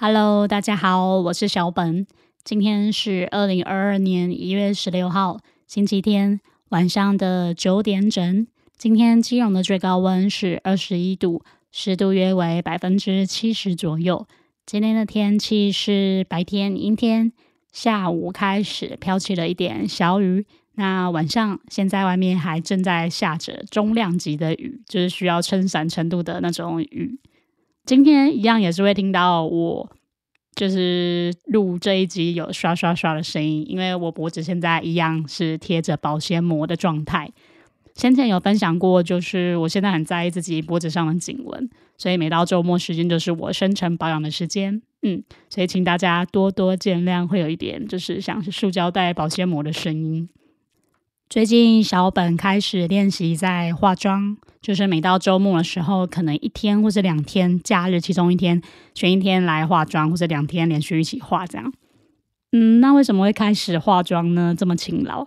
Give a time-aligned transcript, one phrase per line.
[0.00, 2.06] Hello，大家好，我是小本。
[2.44, 8.46] 今天是二零二二年一月十六号，星期天晚上的九点整。
[8.76, 11.42] 今天基隆的最高温是二十一度，
[11.72, 14.24] 湿度约为百分之七十左右。
[14.64, 17.32] 今天的天气是白天阴天，
[17.72, 20.46] 下午开始飘起了一点小雨。
[20.76, 27.18] 那晚上现在外面还正在下着中量级的雨，就是需要撑伞程度的那种雨。
[27.88, 29.90] 今天一样也是会听到我
[30.54, 37.32] 就是录这一集有刷刷刷的声音，因为我脖子现在一样是贴着保鲜膜的状态。
[37.94, 44.82] 先前有分享过，就是我现在很在意自己脖子上的颈纹，所以每到周末时间就是我深层保养的时间。
[45.00, 50.28] 嗯，所以请大家多多见谅，会有一点就是像是塑胶袋保鲜膜的声音。
[51.28, 58.62] 最近小本开始练习在化妆，就是每到周末的时候，可能一天或者两天假日其中一天
[58.94, 61.70] 选一天来化妆，或者两天连续一起化这样。
[62.52, 64.54] 嗯，那为什么会开始化妆呢？
[64.56, 65.26] 这么勤劳？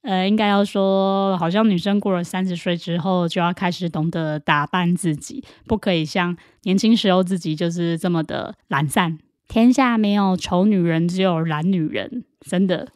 [0.00, 9.18] 呃，应该要说，好像女生过了三十岁之后，就要开始懂得打扮自己，不可以像年轻时候自己就是这么的懒散。
[9.48, 12.88] 天下没有丑女人，只有懒女人，真的。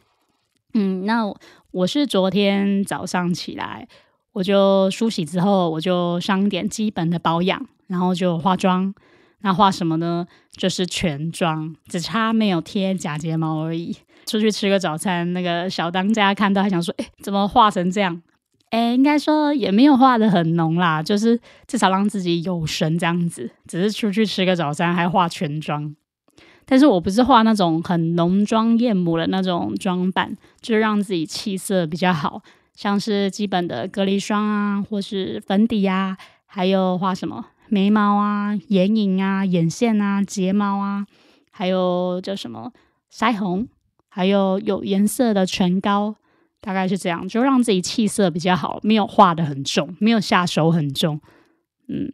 [0.72, 1.34] 嗯，那。
[1.76, 3.86] 我是昨天早上起来，
[4.32, 8.94] 我就梳洗之后，我就上点基本的保养，然后就化妆。
[9.42, 10.26] 那化什么呢？
[10.56, 13.94] 就是全妆，只差没有贴假睫毛而已。
[14.24, 18.22] 出去吃个早餐，那个小当家看到还想说：“哎，怎么化成这样？”
[18.72, 23.50] 哎，应该说也没有化的很浓啦，就是至少让自己有神这样子。
[23.68, 25.94] 只是出去吃个早餐，还化全妆。
[26.68, 32.42] 但是我不是画那种很浓妆艳抹的那种妆扮，就是让自己气色比较好，
[32.74, 41.06] 像是基本的隔离霜啊，或是粉底啊，还有画什么眉毛啊、眼影啊、眼线啊、睫毛啊，
[41.52, 42.72] 还有叫什么
[43.12, 43.68] 腮红，
[44.08, 46.16] 还有有颜色的唇膏，
[46.60, 51.20] 大概是这样，就让自己气色比较好，没有画的很重，没有下手很重，
[51.88, 52.12] 嗯。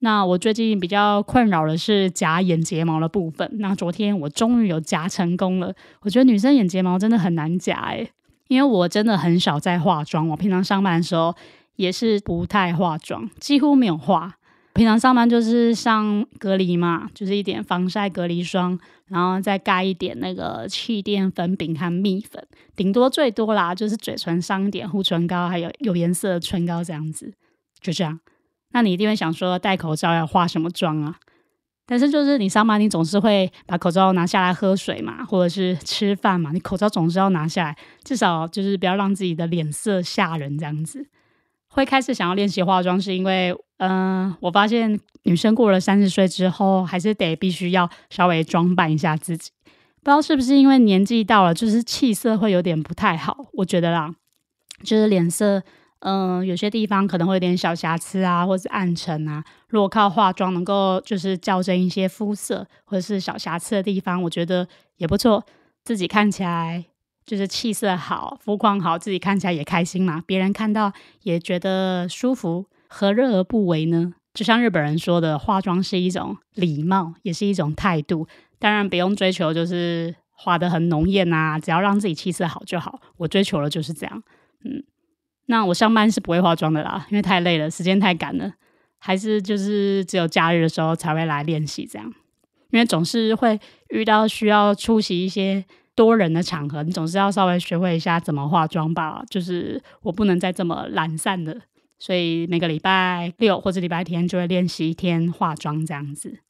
[0.00, 3.50] 那我最近比较困扰的是夹眼睫毛的部分。
[3.54, 5.74] 那昨天我终于有夹成功了。
[6.02, 8.10] 我觉得女生眼睫毛真的很难夹诶，
[8.46, 10.28] 因为我真的很少在化妆。
[10.28, 11.34] 我平常上班的时候
[11.76, 14.36] 也是不太化妆，几乎没有化。
[14.74, 27.34] 平常上班就是上隔离嘛，就是一点防晒隔离霜，然后再盖一点那个气垫粉饼和蜜粉，顶多最多啦就是嘴唇上一点护唇膏，还有有颜色的唇膏这样子，
[27.80, 28.20] 就这样。
[28.72, 31.16] 那你一定会想说戴口罩要化什么妆啊？
[31.86, 41.08] 但是就是你上班，你总是会把口罩拿下来喝水嘛，或者是吃饭嘛，你口罩总是要拿下来，至少就是不要让自己的脸色吓人这样子。
[41.70, 49.50] 会开始想要练习化妆，是因为嗯，我发现女生过了三十岁之后，还是得必须要稍微装扮一下自己。
[49.64, 53.46] 不知道是不是因为年纪到了，就是气色会有点不太好。
[53.54, 54.14] 我觉得啦，
[54.82, 55.62] 就是脸色。
[56.00, 59.42] 嗯，有些地方可能会有点小瑕疵啊，或者是暗沉啊。
[59.68, 65.44] 如果靠化妆能够就是校正一些肤色或者是小瑕疵的地方，我觉得也不错。
[65.84, 66.84] 自己看起来
[67.26, 70.22] 就是气色好、肤况好，自己看起来也开心嘛。
[70.24, 70.92] 别人看到
[71.22, 74.12] 也觉得舒服，何乐而不为呢？
[74.34, 78.28] 就像日本人说的，化妆是一种礼貌，也是一种态度。
[78.60, 83.00] 当然不用追求就是化的很浓艳啊，只要让自己气色好就好。
[83.16, 84.22] 我追求的就是这样，
[84.64, 84.84] 嗯。
[85.50, 88.52] 那我上班是不会化妆的啦，因为太累了，时间太赶了，
[88.98, 92.06] 还是就是只有假日的时候才会来练习这样。
[92.70, 95.64] 因为总是会遇到需要出席一些
[95.94, 99.22] 多人的场合，你总是要稍微学会一下怎么化妆吧。
[99.30, 101.58] 就是我不能再这么懒散的，
[101.98, 106.40] 所以每个礼拜六或者礼拜天就会练习一天化妆这样子。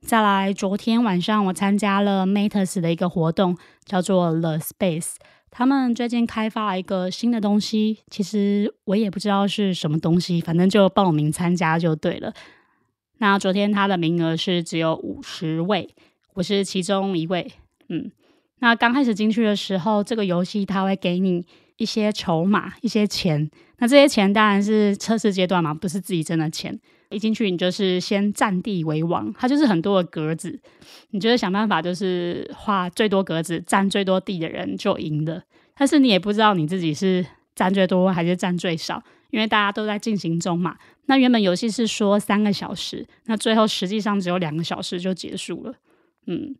[0.00, 5.16] 再来，昨天晚上我参加了 Mates 的一个活动，叫做 The Space。
[5.50, 12.32] 他们最近开发了一个新的东西，其实我也不知道是什么东西，反正就报名参加就对了。
[13.18, 15.88] 那昨天他的名额是只有五十位，
[16.34, 17.50] 我是其中一位。
[17.88, 18.12] 嗯，
[18.60, 21.44] 那刚开始进去的时候，这个游戏他会给你
[21.78, 23.50] 一些筹码、一些钱。
[23.78, 26.78] 那这些钱当然是测试阶段嘛，不是自己真的钱。
[27.10, 30.60] 一进去，你就是先占地为王，它就是很多的格子，
[31.10, 35.42] 你就是想办法，就是画最多格子、占最多地的人就赢了。
[35.76, 37.24] 但是你也不知道你自己是
[37.54, 40.76] 占最多还是占最少，因为大家都在进行中嘛。
[41.06, 45.74] 那原本游戏是说三个小时，那最后实际上只有两个小时就结束了。
[46.26, 46.54] 嗯，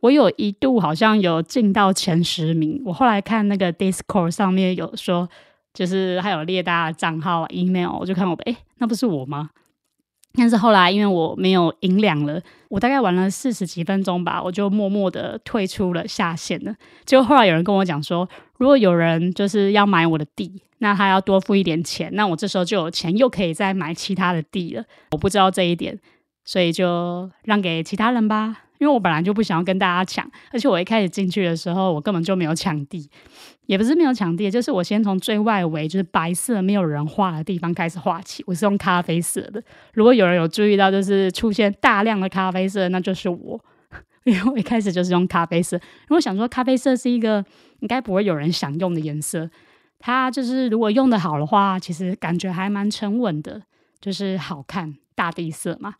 [0.00, 5.26] 我有一度好像有进到前十名，我后来看那个 Discord 上面有说，
[5.72, 9.48] 就是还有列大家账号、email，我就看我，哎，那不是我吗？
[10.36, 16.74] 但是后来因为我没有银两了，我大概玩了四十几分钟吧，我就默默的退出了下线了。
[17.04, 18.28] 结果后来有人跟我讲说，
[18.58, 24.84] 如果有人就是要买我的地，那他要多付一点钱，那我这时候就有钱又可以再买其他的地了。
[25.12, 25.98] 我不知道这一点，
[26.44, 28.63] 所以就让给其他人吧。
[28.78, 33.08] 因为我本来就不想要跟大家抢，而且我一开始进去的时候，我根本就没有抢地，
[33.66, 38.42] 也不是没有抢地，就是我先从最外围，就是白色没有人画的地方开始画起。
[38.46, 39.62] 我是用咖啡色的，
[39.92, 43.60] 如果有人有注意到，就是出现大量的咖啡色，那就是我，
[44.24, 47.44] 因为我一开始就是用咖啡色，因为我想说咖啡色是一个
[47.80, 49.48] 应该不会有人想用的颜色，
[49.98, 53.62] 它就是如果用的好的话，其实感觉还蛮沉稳的，
[54.00, 55.94] 就是好看大地色嘛。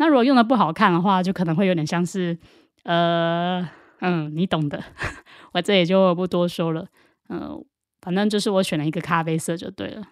[0.00, 2.38] 那如果用的不好看的话，就可能会有点像是，
[2.84, 3.60] 呃，
[4.00, 4.82] 嗯，你懂的，
[5.52, 6.86] 我这也就不多说了。
[7.28, 7.62] 嗯，
[8.00, 10.02] 反正就是我选了一个咖啡色就对了。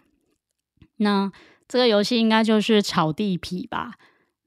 [0.98, 1.32] 那
[1.66, 3.94] 这个游戏应该就是炒地皮吧？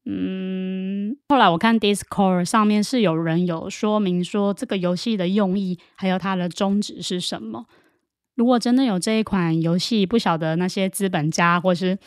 [0.05, 7.65] 嗯，后来我看 Discord 上面是有人有说明说这个游戏的用意还有它的宗旨是什么。
[8.35, 11.97] 如果真的有这一款游戏，不晓得那些资本家或是。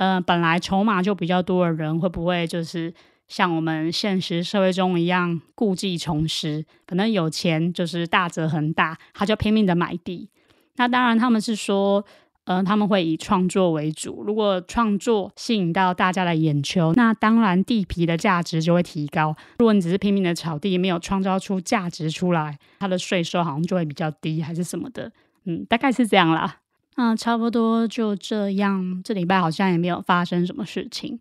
[0.00, 2.90] 呃，本来筹码就比较多的人，会不会就是
[3.28, 6.64] 像我们现实社会中一样故技重施？
[6.86, 10.30] 可能有钱就是大则恒大，他就拼命的买地。
[10.76, 12.02] 那当然，他们是说，
[12.44, 14.22] 呃，他们会以创作为主。
[14.24, 19.36] 如果创作吸引到大家的眼球，那当然地皮的价值就会提高。
[19.58, 25.12] 如果你只是拼命的炒地，没有创造出价值出来，它的税收好像就会比较低，还是什么的。
[25.44, 26.60] 嗯，大概是这样啦。
[27.00, 31.18] 那差不多就这样，这礼拜好像也没有发生什么事情。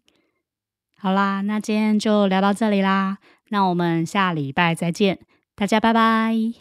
[0.98, 5.20] 好啦，那今天就聊到这里啦，那我们下礼拜再见，
[5.56, 6.60] 大家拜拜。